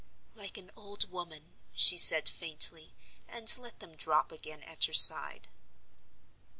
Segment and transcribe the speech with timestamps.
[0.33, 2.95] "Like an old woman!" she said, faintly,
[3.27, 5.47] and let them drop again at her side.